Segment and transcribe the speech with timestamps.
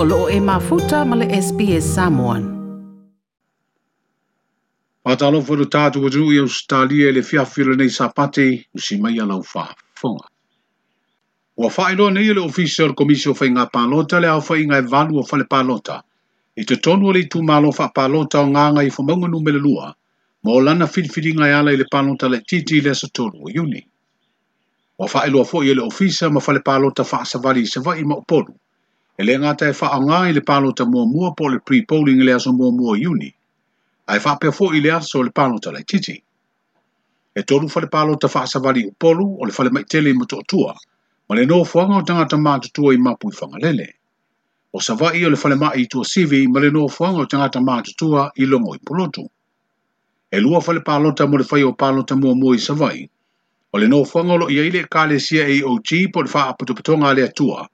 [0.00, 2.42] o loo e mafuta ma le SPS Samoan.
[5.02, 8.44] Patalo fo tātou o tunu i Australia le fiafira nei sapate
[8.78, 10.26] usi mai alau whaafonga.
[11.58, 15.18] Ua whaeroa nei le official komisio whai ngā pālota le au whai ngā e valu
[15.18, 15.98] o whale pālota.
[16.54, 19.90] I te tonu le tū mālo wha pālota o ngā ngai whamaunga numele lua,
[20.46, 23.82] mō lana whiriwhiri ngai ala i le pālota le titi le satoru o iuni.
[24.96, 28.54] Wa whaeroa fo i le ofisa ma whale pālota wha asawari i sawa i maupolu.
[29.18, 32.34] e le ngā tae whaanga i le pālo ta mua mua po le pre-polling le
[32.34, 33.30] aso mua mua iuni,
[34.12, 36.14] ai wha pia i le aso le pālo ta lai titi.
[37.34, 40.10] E tolu wha le pālo ta wha sa u polu o le wha le maitele
[40.10, 40.74] i mato atua,
[41.28, 43.88] ma le noa whuanga o tangata mātutua i mapu i whangalele.
[44.72, 47.26] O sa wai o le whale mai i tua sivi, ma le noa whuanga o
[47.26, 49.26] tangata mātutua i longo i pulotu.
[50.30, 52.58] E lua wha le pālo ta mo le whai o pālo ta mua mua i
[52.60, 53.02] sa wai,
[53.74, 56.46] o le noa whuanga o lo i aile kāle sia AOG e po le wha
[56.52, 57.68] aputuputonga le atua, le atua,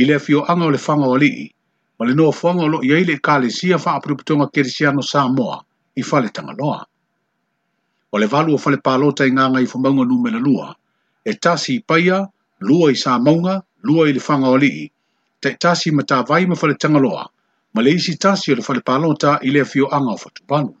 [0.00, 1.42] i le anga o le faga o alii
[1.98, 5.56] ma le noafuaga o loo i ai le ekalesia faaputuputoga kelesiano samoa
[6.00, 6.80] i fale tagaloa
[8.14, 10.68] o le valu o fale palota i nganga i famauga numela lua
[11.26, 12.28] e tasi i paia
[12.68, 13.18] lua i sa
[13.86, 14.90] lua i le faga o e e
[15.42, 17.24] te tasi ma tavai ma fale tagaloa
[17.74, 20.72] ma le isi tasi o le fale palota i le anga o fatupalu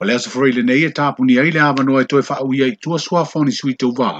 [0.00, 2.98] o le asafoi lenei e tapuni ai le avanoa e toe uia i tua
[3.34, 4.12] o ni sui tauvā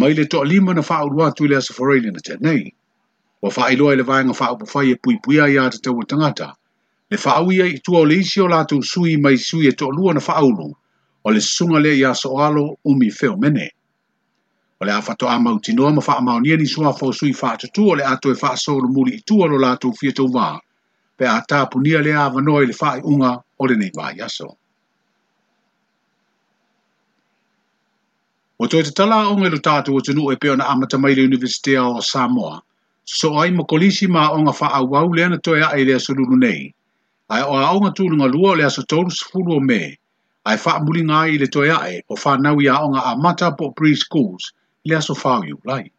[0.00, 2.74] mai le lima na faaaudu atu i le asafoi na tenei
[3.44, 6.56] wa whaeloa i le vaenga whaupuwhai e pui pui ai ata tau tangata,
[7.10, 10.14] le whaauia e tua o le isi o lātou sui mai sui e to lua
[10.16, 10.68] na whaulu,
[11.26, 13.68] o le sunga le ia so alo umi feo mene.
[14.80, 18.02] O le awhato a mauti noa ma wha ni sua fo sui whaatatu o le
[18.04, 20.56] ato e faa soro muli i tua lo lātou fia tau wā,
[21.16, 24.56] pe a tāpu nia le awa noa le whae unga o le nei vai so.
[28.58, 31.84] O toi te tala o ngero tātou o tenu e peona amata mai le universitea
[31.92, 32.56] o Samoa,
[33.04, 36.16] so ai mo kolisi ma onga fa a wau le na toya ai le so
[36.16, 36.72] lulu nei
[37.28, 39.98] ai o a onga tu lunga lua le so tolu fulu o me
[40.48, 43.52] ai fa muli nga ai le toya ai o fa nau ia onga a mata
[43.52, 44.52] po schools
[44.88, 45.92] le so fa u lai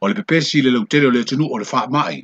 [0.00, 2.20] o le pepesi le lautere o le tunu o le fa mai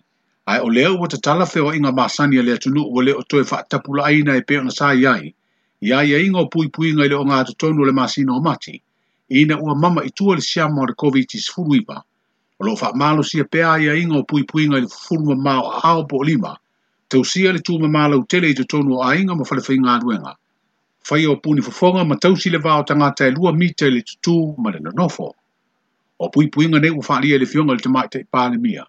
[0.46, 3.44] ai o leo wata tala fe o inga masani le tunu o le o toe
[3.44, 5.32] fa tapula ai e pe ona sa iai
[5.80, 8.40] ia ia e inga o pui pui nga le o ngā tatonu le masino o
[8.44, 8.82] mati
[9.30, 11.88] ina o mama i tua le siama o le covid-19
[12.60, 15.54] o lo fa malo sia pe ai ai ngo pui pui ngai fulu ma
[15.88, 16.50] ao po lima
[17.10, 19.72] te usia le tu ma malo tele te tonu ai ngo ma fa le fa
[19.74, 20.32] inga duenga
[21.08, 23.86] fa io puni fo fonga ma tau si le va o tanga te lua mite
[23.94, 25.28] le tu ma le nofo
[26.18, 28.82] o pui pui ngai ne u fa le fionga le te mai te pa mia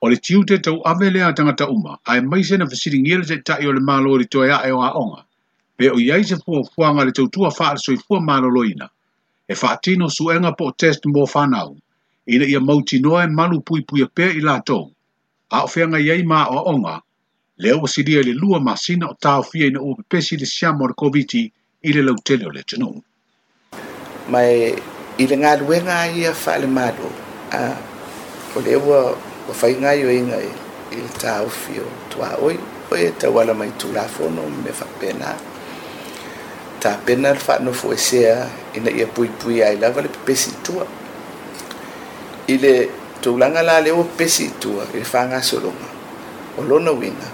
[0.00, 3.02] o le tiu te tau ave le tanga ta uma ai mai sena fa sitting
[3.06, 5.26] ngere te tai o le malo le toa e o a onga
[5.76, 8.86] pe o iai se fua fuanga le tau tua fa le soi fua malo loina
[9.50, 11.74] e fa atino suenga po test mo fa nau
[12.26, 14.90] ina ia mauti noa e manu pui pui a pēr i lato.
[15.50, 17.00] A o whianga iei mā o onga,
[17.58, 20.84] leo o siria le lua mā sina o tāo fia ina ua pepesi le siamo
[20.86, 21.50] ar koviti
[21.88, 22.92] i le lautele o le tino.
[24.28, 24.74] Mai
[25.18, 27.08] i le ngā luenga i a wha le mādo,
[28.54, 29.00] o le ua
[29.50, 32.56] o whainga i o inga i le tāo fio tua oi,
[32.90, 35.34] o e tau ala mai tū rafono me wha pēnā.
[36.84, 38.38] Tā pēnā le wha no fuesea
[38.78, 40.84] ina ia pui pui ai lawa le pepesi tua.
[40.84, 40.99] Tua.
[42.50, 42.88] ile
[43.22, 45.88] toulaga la le o pesi itua i le fagasologa
[46.58, 47.28] o lona uiga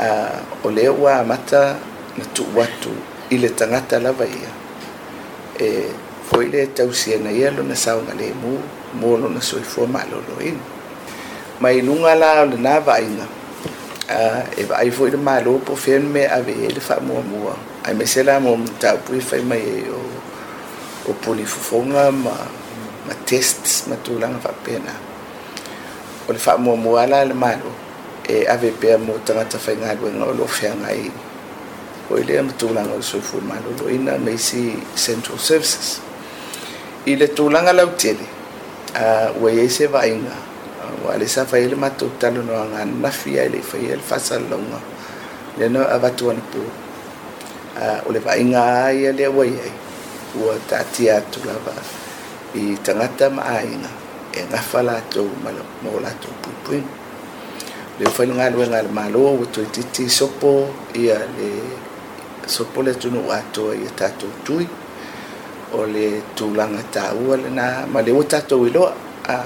[0.00, 1.76] uh, o lē ua amata
[2.16, 2.90] na tuu atu
[3.30, 4.52] i le tagata lava ia
[5.66, 5.84] e
[6.30, 8.52] foi le tausiana ia lona saoga lemu
[8.98, 10.62] mo lona soifua maalōlōina
[11.60, 13.26] ma i luga la o lanā vaaiga
[14.08, 17.52] uh, e vaai foi le malo po fea me avee e le faamuamua
[17.86, 20.00] ae mai se la mo mataupu fai mai e o,
[21.10, 22.32] o puni fofoga ma
[23.90, 24.94] ma tulaga faapena
[26.28, 27.70] o le faamuamua faamuamuala le malo
[28.32, 31.06] e ave pea mo tagata faigaluega o loo feagai
[32.10, 34.62] o i lea matulaga o le soifua malōlōina ma isi
[35.04, 35.98] central services
[37.06, 38.22] i ah, le tulaga lautele
[39.02, 40.34] uh, ua iai se vaaiga
[41.04, 44.78] ua le sa faia le matou talonoaga nanafi ai leʻi faia le faasalalauga
[45.58, 46.62] lenā avatu ana pō
[48.06, 49.72] o le vaaiga ai lea ua iai
[50.40, 51.74] ua taatia atu lava
[52.54, 53.86] i tangata maāiga
[54.34, 55.30] e gafa latou
[55.82, 56.86] mo latou puipuiga
[58.02, 61.48] le failugaluega le malo ua toitiiti sopo ia le
[62.50, 64.66] sopo le tunuu atoa ia tatou tui
[65.78, 68.92] o le tulaga tāua lenā ma le ua tatou iloa
[69.30, 69.38] a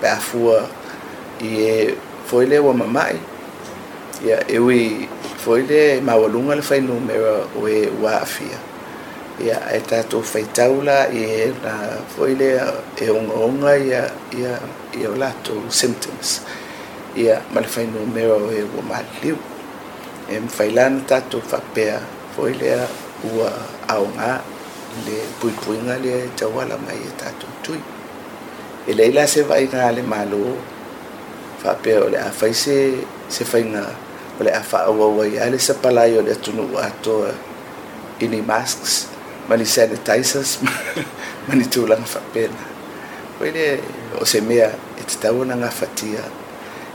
[0.00, 0.60] pe afua
[1.40, 1.96] i e
[2.28, 3.18] foi le ua mamaʻi
[4.28, 5.08] ia e ui
[5.40, 8.68] foi le maualuga le fainumera o e ua afia
[9.40, 11.74] ia e tatou faitaula i e na
[12.12, 12.60] foi lea
[13.00, 14.04] e ogaoga ia
[14.36, 14.54] ia
[14.92, 16.44] ia o latou symptoms
[17.16, 19.36] ia ma le fainua mea o e ua maliliu
[20.28, 21.96] e mafailā na tatou faapea
[22.36, 22.84] foi lea
[23.32, 23.48] ua
[23.88, 24.44] aogā
[25.08, 27.80] le puipuiga lea e tauala mai e tatou tui
[28.86, 30.44] e lei la se vaaiga a le malo
[31.64, 32.76] faapea o le a fai se
[33.34, 33.82] se faiga
[34.38, 37.32] o le a faauauai a le sapalai o le atunuu atoa
[38.24, 39.08] ini masks
[39.50, 39.66] mani
[41.50, 42.54] mani tulaga faapena
[43.38, 43.66] pai le
[44.14, 46.22] o se mea e tatau ona gafatia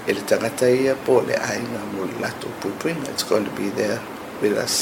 [0.07, 3.51] e le tagata ia po o le aiga mo le latou puipuiga its going to
[3.59, 3.99] be there
[4.41, 4.75] with us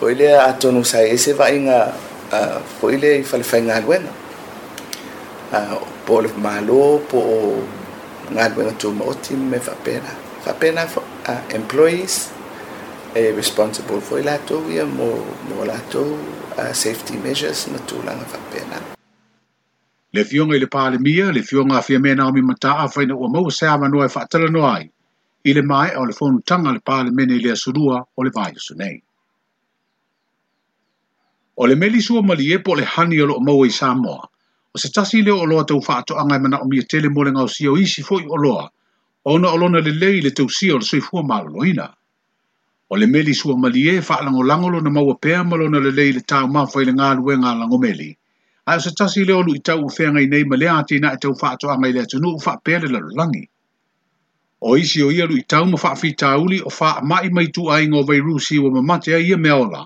[0.00, 1.78] foi lea atonu sai e se vaaiga
[2.80, 4.12] foi le i falefaigaluega
[6.08, 7.38] po o le mālō po o
[8.36, 10.08] galuega tumaoti me faapena
[10.48, 10.82] faapena
[11.58, 12.14] employees
[13.16, 15.08] Eh, responsible for el acto, mo,
[15.48, 18.76] mo el uh, safety measures na tulanga whapena.
[20.12, 23.28] Le fionga i le pālemia, le fionga a fia mena o mi mataa whaina ua
[23.32, 24.90] mau sea manua e whaatala no ai,
[25.44, 28.74] i le mai o le whonu tanga le pālemene i le asurua o le vaiusu
[28.76, 29.00] nei.
[31.56, 34.20] O le meli sua mali e po le hani o lo mau i Samoa,
[34.70, 37.32] o se tasi leo o loa tau whaatoanga i mana o mia tele mo le
[37.32, 38.68] ngau sio isi fo i o loa,
[39.24, 41.88] o na o lona le lei le tau sio le soifua maloloina.
[42.92, 45.78] o le meli sua mali e fa lango lango lo na maua pea malo na
[45.78, 48.16] le leile ta ma fa ile ngalu e ngā lango meli.
[48.66, 50.96] A o se tasi leo lu i tau u fea ngai nei ma lea ati
[50.98, 53.44] na i e tau fa'a toa ngai lea tunu u fa'a pere la lulangi.
[54.68, 57.48] O isi o ia lu i tau ma fa'a fi tauli o fa'a mai mai
[57.54, 59.84] tu ai ngō vai rusi wa ma mate a ia me ola.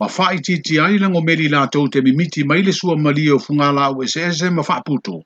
[0.00, 3.24] Ma fa'a i titi ai lango meli la tau te mimiti mai le sua mali
[3.32, 5.16] o funga u ese e ma fa'a putu.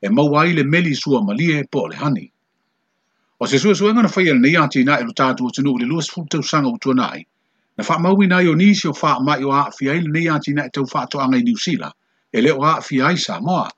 [0.00, 2.30] E mau ai le meli sua mali e po le hani.
[3.42, 6.28] O se sua suenga na whaia ni ati na ilo tātua o le lua sifuru
[6.28, 7.22] tau sanga o tuana ai.
[7.78, 10.68] Na wha maui na o nisi o wha mai o aafia ili ni ati na
[10.68, 11.88] tau wha toanga i New usila.
[12.32, 13.70] E leo aafia ai Samoa.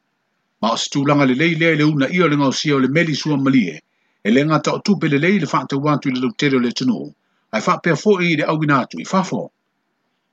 [0.62, 2.88] Ma o situlanga le lei lea le una i o le ngau sia o le
[2.88, 3.78] meli sua malie.
[4.26, 6.60] E le ngata o tupe le lei le wha tau wantu i le lautere o
[6.60, 6.98] le tunu.
[7.54, 9.46] Ai wha pia fo i le au atu i fafo.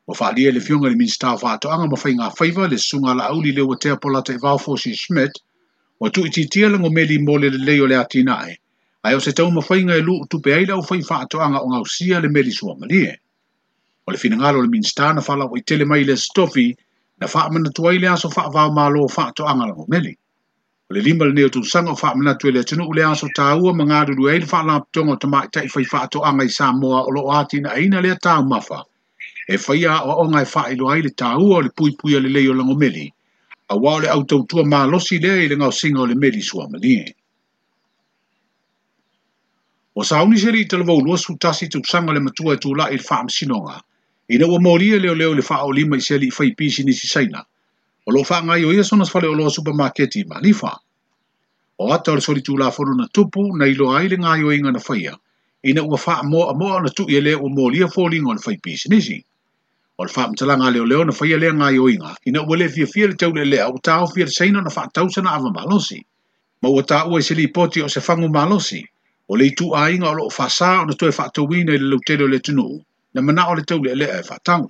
[0.10, 3.14] O wha lia le fionga le minsta wha toanga ma fai ngā faiva le sunga
[3.14, 5.38] la auli le wa teapola te vau fosi Schmidt.
[6.02, 8.58] O tu tia lango meli mole le leo le atina ai.
[9.04, 12.20] ai o se tau mawhainga e luu tupe aila o whai whaatoanga o ngau sia
[12.20, 13.16] le meri sua malie.
[14.08, 16.76] O le finangalo le minsta na whala o i tele mai le stofi
[17.20, 20.14] na whaamana tuai le aso whaavao maa loo whaatoanga lango meri.
[20.90, 23.74] O le lima le neo tu sanga o whaamana tuai le tenu ule aso tāua
[23.76, 25.86] ma ngāruru eil whaalaptonga o tamai tai whai
[26.30, 28.84] anga i Samoa o loo ati na aina lea tāu mawha
[29.48, 32.20] e whai a o onga e whae lo aile tā o le pui pui a
[32.20, 33.08] le leo lango meli,
[33.72, 36.68] a wale au tautua mā losi lea i le ngau singa o le meli sua
[36.68, 37.16] malie
[40.00, 42.72] o sa uniseri i te lavau lua su tasi te upsanga le matua e tu
[42.74, 43.82] la e i le faa msinonga.
[44.32, 46.54] I na ua maoria e leo leo le faa o lima i seli i fai
[46.56, 47.42] pisi nisi saina.
[48.08, 50.72] O lo faa ngai o ia sona sfale o loa supermarketi ma lifa.
[51.84, 54.72] O ata ole sori tu la fono na tupu na ilo aile ngai o inga
[54.72, 55.18] na faya.
[55.68, 58.08] I na ua faa mo a moa na tuk i e leo ua maoria fo
[58.08, 59.18] lingo le fai pisi nisi.
[60.00, 62.16] O le faa mtala leo leo na faya lea ngai o inga.
[62.26, 64.62] I na ua le fia fia le teo le lea o tau fia le saina
[64.62, 66.00] na faa tausana ava malosi.
[66.64, 68.80] Ma ua ta ua i seli poti o se fangu malosi
[69.32, 71.88] o le itu a inga o lo fasa o na toe fata wina i le
[71.94, 72.80] lautere o le tunu,
[73.14, 74.70] na mana o le tau le lea e fatangu.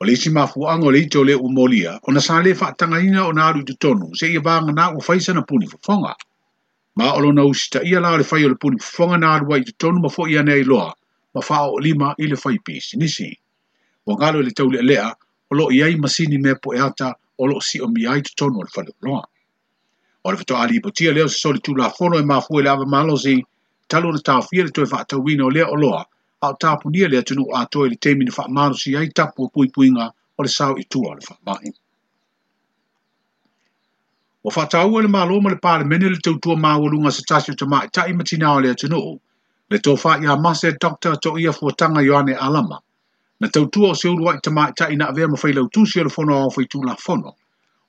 [0.00, 3.32] O le isi mafuanga o le ito le umolia, o na sale fatanga ina o
[3.32, 6.14] na aru tu tonu, se i vanga na ufaisa na puni fufonga.
[6.96, 9.50] Ma o lo na usita ia la le fai o le puni fufonga na aru
[9.52, 10.94] wai tu tonu mafo i anei loa,
[11.34, 13.28] ma faa o lima i le fai pisi nisi.
[14.08, 15.12] O ngalo le tau le lea,
[15.50, 18.56] o lo iai masini me po e ata, o lo si o miai tu tonu
[18.56, 19.20] o le fai loa.
[20.24, 23.16] O le fatoa alipotia leo se soli tu la fono e mafu e lava malo
[23.16, 23.40] zi,
[23.90, 26.06] talo na tawhia le toi wha atawina o lea o loa,
[26.42, 29.44] a o tāpunia lea tunu o atoe le teimi na wha maru si ai tapu
[29.44, 31.72] o pui puinga o le sao i tua le wha mahi.
[34.44, 37.10] O wha tāua e le mā loma le pāle mene le tau tua mā walunga
[37.12, 39.18] sa tasi o tamā i tai matina o lea tunu o,
[39.70, 42.78] le tō wha i a mase e doktor to ia fuatanga Ioane Alama,
[43.40, 45.98] na tau tua o seuru wa i tamā i tai na avea ma whailau tūsi
[45.98, 47.34] e o le fono o whaitu la fono,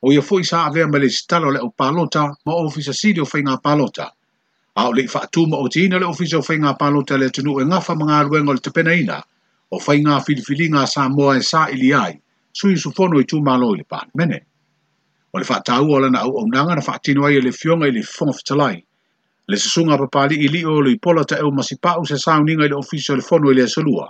[0.01, 3.57] o ia fuisa avea ma le sitalo le o pālota ma ofisa sidi o whainga
[3.61, 4.09] palota,
[4.73, 5.05] a e o le
[5.47, 8.49] mo o tiina e le ofisa o faiga palota le atunuu e gafa ma galuega
[8.49, 9.17] o le ina
[9.75, 11.41] o faiga filfilinga sa mo e
[11.75, 12.13] ili ai
[12.57, 14.37] suisufono i tumālo i le palemene
[15.33, 18.77] o le faatāua o lana auaunaga na faatino ai le fiong i le fofoga fetalai
[19.49, 23.13] le susuga papalii ili o lui pola o ma sipaʻu se sauniga i le ofisa
[23.13, 24.07] o le fono i le asolua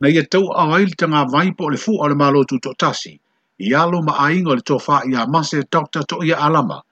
[0.00, 3.12] na ia tauaʻao ai le tagavai po le fu o le malo tutoʻatasi
[3.56, 6.84] i alo maaiga o le tofaaiā mase tauta toʻia alama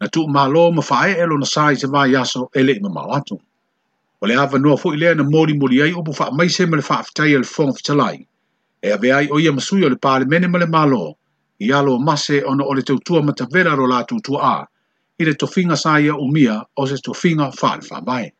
[0.00, 3.10] na tu malo ma fae e lona sa i se vai aso ele ma mamau
[3.18, 3.36] atu.
[4.22, 6.80] O le awa no fo ile na mori mori ai upu fa mai se ma
[6.80, 8.16] fa whaafitai e fon fitalai.
[8.86, 11.16] E ave ai o ia masui o le pāle mene ma malo,
[11.58, 14.16] ia lo mase ona o le tautua ma tavera ro la tu
[14.54, 14.66] a,
[15.20, 18.30] i le tofinga sai ia umia o se tofinga fa mai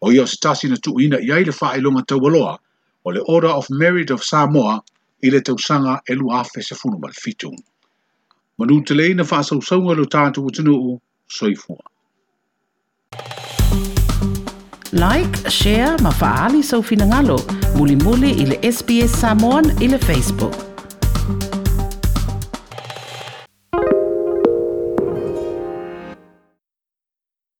[0.00, 2.58] O ia se tasi na tuuina i ai le whaailonga taualoa,
[3.04, 4.82] o le Order of Merit of Samoa
[5.26, 7.10] i le tausanga elu afe se funu mal
[8.58, 10.94] manu te le na faa sau sau ngalo tātu o tino u
[11.36, 11.76] soifua.
[15.02, 17.38] Like, share, mafaali sau finangalo,
[17.76, 20.67] muli muli ili SBS Samoan ili Facebook.